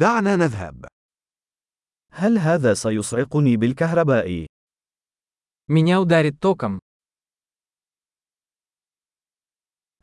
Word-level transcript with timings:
دعنا 0.00 0.35
نذهب. 0.35 0.85
هل 2.11 2.37
هذا 2.37 2.73
سيصعقني 2.73 3.57
بالكهرباء؟ 3.57 4.45
Меня 5.67 5.99
ударит 5.99 6.39
током. 6.39 6.79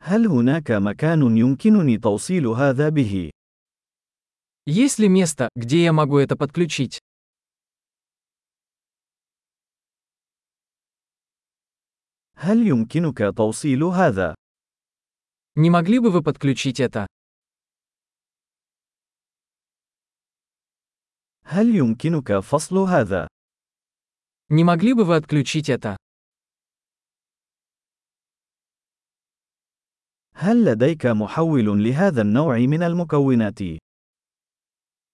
هل 0.01 0.27
هناك 0.27 0.71
مكان 0.71 1.37
يمكنني 1.37 1.97
توصيل 1.97 2.47
هذا 2.47 2.89
به؟ 2.89 3.31
Есть 4.67 4.99
ли 4.99 5.09
место, 5.09 5.49
где 5.55 5.83
я 5.83 5.93
могу 5.93 6.19
это 6.19 6.35
подключить? 6.37 6.99
هل 12.35 12.67
يمكنك 12.67 13.33
توصيل 13.37 13.83
هذا؟ 13.83 14.35
Не 15.55 15.69
могли 15.69 15.99
бы 15.99 16.11
вы 16.11 16.21
подключить 16.23 16.79
это? 16.79 17.07
هل 21.48 21.74
يمكنك 21.76 22.38
فصل 22.38 22.78
هذا؟ 22.78 23.28
Не 24.50 24.64
могли 24.64 24.92
бы 24.94 25.04
вы 25.04 25.16
отключить 25.16 25.70
это? 25.70 25.96
هل 30.36 30.64
لديك 30.64 31.06
محول 31.06 31.84
لهذا 31.84 32.22
النوع 32.22 32.58
من 32.58 32.82
المكونات؟ 32.82 33.60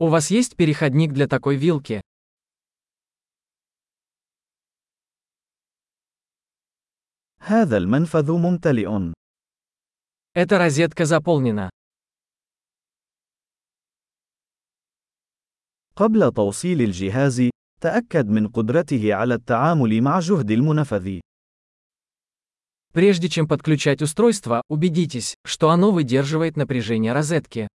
У 0.02 0.08
вас 0.08 0.32
есть 0.32 0.56
переходник 0.56 1.12
для 1.12 1.28
такой 1.28 1.58
вилки? 1.58 2.02
هذا 7.40 7.78
المنفذ 7.78 8.32
ممتلئ. 8.32 9.14
Эта 10.34 10.58
розетка 10.58 11.06
заполнена. 11.06 11.70
قبل 15.96 16.32
توصيل 16.32 16.82
الجهاز، 16.82 17.50
تأكد 17.82 18.28
من 18.28 18.48
قدرته 18.48 19.14
على 19.14 19.34
التعامل 19.34 20.02
مع 20.02 20.20
جهد 20.20 20.52
المنفذ. 20.52 21.20
Прежде 22.94 23.30
чем 23.30 23.48
подключать 23.48 24.02
устройство, 24.02 24.64
убедитесь, 24.68 25.36
что 25.46 25.70
оно 25.70 25.92
выдерживает 25.92 26.58
напряжение 26.58 27.14
розетки. 27.14 27.68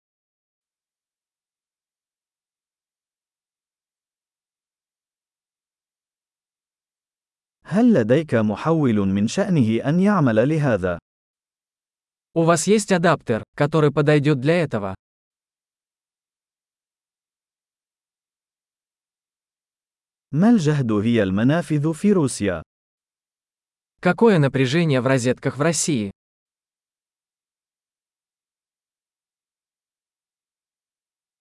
هل 7.66 7.94
لديك 7.94 8.36
محول 8.36 8.96
من 8.96 9.28
شأنه 9.28 9.90
أن 9.90 10.00
يعمل 10.00 10.50
لهذا؟ 10.50 11.00
У 12.36 12.44
вас 12.44 12.68
есть 12.68 12.92
адаптер, 12.92 13.44
который 13.56 13.92
подойдет 13.92 14.40
для 14.40 14.64
этого. 14.64 14.96
ما 20.34 20.50
الجهد 20.50 20.92
هي 20.92 21.24
المنافذ 21.24 21.94
في 21.94 22.12
روسيا؟ 22.12 22.62
Какое 24.02 24.38
напряжение 24.38 25.02
в 25.02 25.08
розетках 25.08 25.58
в 25.58 25.62
России? 25.62 26.12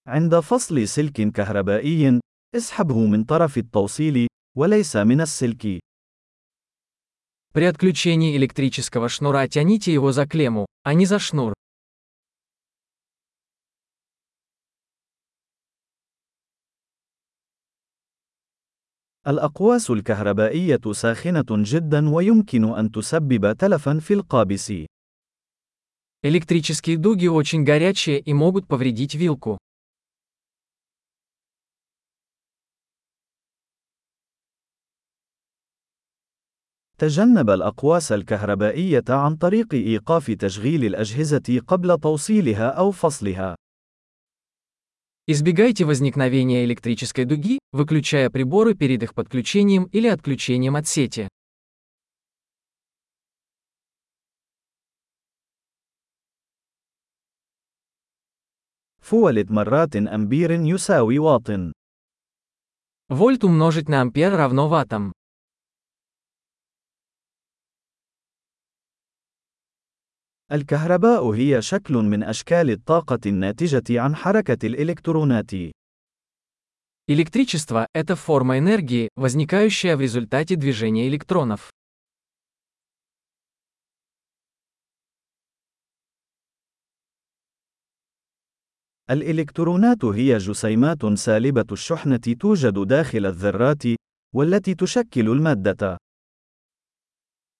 عند 0.07 0.41
فصل 0.41 0.89
سلك 0.89 1.33
كهربائي، 1.33 2.21
اسحبه 2.57 3.07
من 3.07 3.25
طرف 3.25 3.59
التوصيل، 3.59 4.27
وليس 4.57 4.97
من 4.97 5.21
السلك. 5.21 5.81
При 7.53 7.65
отключении 7.65 8.37
электрического 8.37 9.09
шнура 9.09 9.47
тяните 9.47 9.93
его 9.93 10.13
за 10.13 10.27
клемму, 10.27 10.67
а 10.85 10.95
не 10.95 11.07
за 11.07 11.19
шнур. 11.19 11.53
الأقواس 19.27 19.91
الكهربائية 19.91 20.81
ساخنة 20.93 21.45
جدا 21.51 22.09
ويمكن 22.09 22.65
أن 22.65 22.91
تسبب 22.91 23.53
تلفا 23.53 23.99
في 23.99 24.15
القابس. 24.15 24.73
Электрические 26.25 26.97
дуги 26.99 27.27
очень 27.27 27.65
горячие 27.65 28.21
и 28.21 28.33
могут 28.33 28.69
повредить 28.69 29.15
вилку. 29.15 29.59
تجنب 36.99 37.51
الأقواس 37.51 38.13
الكهربائية 38.13 39.05
عن 39.09 39.37
طريق 39.37 39.75
إيقاف 39.75 40.31
تشغيل 40.31 40.85
الأجهزة 40.85 41.61
قبل 41.67 41.99
توصيلها 41.99 42.69
أو 42.69 42.91
فصلها. 42.91 43.57
Избегайте 45.27 45.85
возникновения 45.85 46.65
электрической 46.65 47.25
дуги, 47.25 47.59
выключая 47.73 48.29
приборы 48.29 48.75
перед 48.75 49.03
их 49.03 49.15
подключением 49.15 49.85
или 49.85 50.09
отключением 50.09 50.77
от 50.77 50.89
сети. 50.89 51.29
فولت 59.01 59.51
مرات 59.51 59.97
أمبير 59.97 60.51
يساوي 60.51 61.19
واط. 61.19 61.51
Вольт 63.09 63.45
умножить 63.45 63.89
на 63.89 64.01
ампер 64.01 64.33
равно 64.33 64.69
ваттам. 64.69 65.13
الكهرباء 70.53 71.31
هي 71.31 71.63
شكل 71.63 71.95
من 71.95 72.23
أشكال 72.23 72.71
الطاقة 72.71 73.21
الناتجة 73.27 74.01
عن 74.01 74.17
حركة 74.17 74.67
الإلكترونات. 74.67 75.51
Электричество – 77.09 77.95
это 77.95 78.15
форма 78.15 78.59
энергии, 78.59 79.09
возникающая 79.17 79.97
в 79.97 80.01
результате 80.01 80.57
движения 80.57 81.09
электронов. 81.09 81.71
الإلكترونات 89.11 90.05
هي 90.05 90.39
جسيمات 90.39 91.07
سالبة 91.07 91.67
الشحنة 91.73 92.17
توجد 92.17 92.79
داخل 92.79 93.27
الذرات، 93.27 93.83
والتي 94.35 94.75
تشكل 94.75 95.29
المادة. 95.29 95.99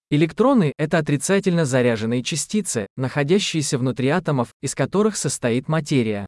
Электроны – 0.09 0.77
это 0.77 0.99
отрицательно 0.99 1.65
заряженные 1.65 2.21
частицы, 2.21 2.87
находящиеся 2.95 3.77
внутри 3.77 4.09
атомов, 4.09 4.53
из 4.61 4.75
которых 4.75 5.15
состоит 5.17 5.67
материя. 5.67 6.27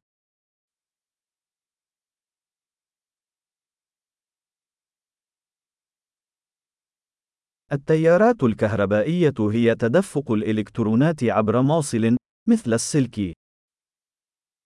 التيارات 7.72 8.44
الكهربائية 8.44 9.34
هي 9.40 9.76
تدفق 9.76 10.32
الإلكترونات 10.32 11.24
عبر 11.24 11.62
موصل، 11.62 12.18
مثل 12.48 12.74
السلك. 12.74 13.34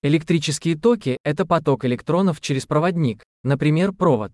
Электрические 0.02 0.78
токи – 0.78 1.24
это 1.26 1.46
поток 1.46 1.84
электронов 1.84 2.40
через 2.40 2.66
проводник, 2.66 3.24
например, 3.44 3.92
провод. 3.92 4.32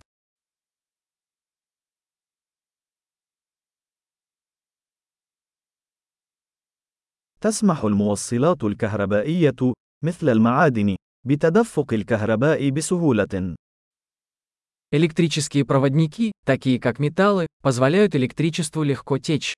تسمح 7.41 7.83
الموصلات 7.83 8.63
الكهربائية، 8.63 9.73
مثل 10.03 10.29
المعادن، 10.29 10.95
بتدفق 11.25 11.93
الكهرباء 11.93 12.69
بسهولة. 12.69 13.55
Электрические 14.91 15.65
проводники, 15.65 16.31
такие 16.45 16.79
как 16.79 16.99
металлы, 16.99 17.47
позволяют 17.61 18.15
электричеству 18.15 18.83
легко 18.83 19.17
течь. 19.17 19.53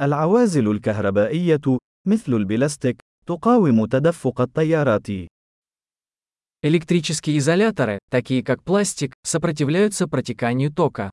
العوازل 0.00 0.70
الكهربائية، 0.70 1.78
مثل 2.06 2.34
البلاستيك، 2.34 3.00
تقاوم 3.26 3.86
تدفق 3.86 4.40
التيارات. 4.40 5.08
Электрические 6.64 7.38
изоляторы, 7.38 7.98
такие 8.08 8.44
как 8.44 8.62
пластик, 8.62 9.14
сопротивляются 9.24 10.06
протеканию 10.06 10.72
тока. 10.72 11.10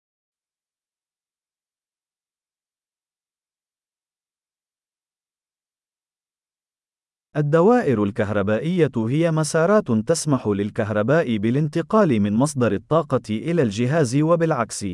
الدوائر 7.36 8.04
الكهربائية 8.04 8.92
هي 8.98 9.32
مسارات 9.32 9.92
تسمح 9.92 10.48
للكهرباء 10.48 11.38
بالانتقال 11.38 12.20
من 12.20 12.34
مصدر 12.34 12.74
الطاقة 12.74 13.22
إلى 13.30 13.62
الجهاز 13.62 14.16
وبالعكس. 14.16 14.86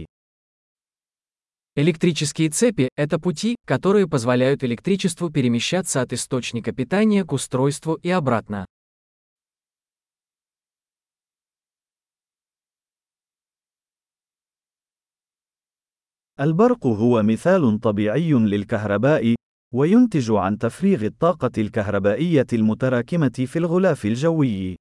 Электрические 1.77 2.49
цепи – 2.49 2.95
это 2.95 3.19
пути, 3.19 3.55
которые 3.65 4.07
позволяют 4.07 4.63
электричеству 4.63 5.29
перемещаться 5.29 6.01
от 6.01 6.13
источника 6.13 6.71
питания 6.71 7.25
к 7.25 7.33
устройству 7.33 7.95
и 7.95 8.09
обратно. 8.09 8.65
البرق 16.39 16.87
هو 16.87 17.23
مثال 17.23 17.79
طبيعي 17.79 18.33
للكهرباء، 18.33 19.35
وينتج 19.73 20.31
عن 20.31 20.57
تفريغ 20.57 21.05
الطاقة 21.05 21.51
الكهربائية 21.57 22.47
المتراكمة 22.53 23.45
في 23.47 23.59
الغلاف 23.59 24.05
الجوي. 24.05 24.75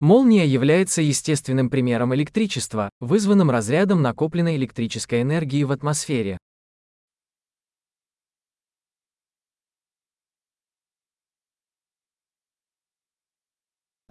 Молния 0.00 0.46
является 0.46 1.02
естественным 1.02 1.70
примером 1.70 2.14
электричества, 2.14 2.88
вызванным 3.00 3.50
разрядом 3.50 4.00
накопленной 4.02 4.56
электрической 4.56 5.22
энергии 5.22 5.64
в 5.64 5.72
атмосфере. 5.72 6.38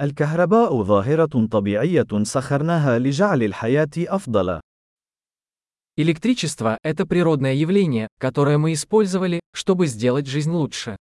الكهرباء 0.02 0.84
ظاهرة 0.84 1.48
طبيعية 1.52 2.24
سخرناها 2.24 3.00
لجعل 3.00 3.44
الحياة 3.44 3.90
أفضل. 3.98 4.60
Электричество– 6.03 6.79
это 6.83 7.07
природное 7.07 7.55
явление, 7.55 8.09
которое 8.19 8.59
мы 8.59 8.73
использовали, 8.73 9.39
чтобы 9.55 9.87
сделать 9.87 10.27
жизнь 10.27 10.51
лучше. 10.51 10.97